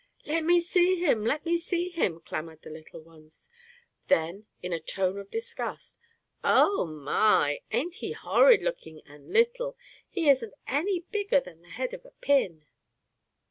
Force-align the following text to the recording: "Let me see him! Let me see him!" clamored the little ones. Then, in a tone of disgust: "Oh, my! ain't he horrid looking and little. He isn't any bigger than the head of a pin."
"Let 0.25 0.45
me 0.45 0.59
see 0.59 0.95
him! 0.95 1.23
Let 1.23 1.45
me 1.45 1.59
see 1.59 1.89
him!" 1.89 2.21
clamored 2.21 2.63
the 2.63 2.71
little 2.71 3.01
ones. 3.01 3.51
Then, 4.07 4.47
in 4.63 4.73
a 4.73 4.79
tone 4.79 5.19
of 5.19 5.29
disgust: 5.29 5.99
"Oh, 6.43 6.85
my! 6.87 7.59
ain't 7.71 7.93
he 7.97 8.13
horrid 8.13 8.63
looking 8.63 9.03
and 9.05 9.31
little. 9.31 9.77
He 10.09 10.27
isn't 10.27 10.55
any 10.65 11.01
bigger 11.01 11.39
than 11.39 11.61
the 11.61 11.67
head 11.69 11.93
of 11.93 12.03
a 12.03 12.13
pin." 12.19 12.65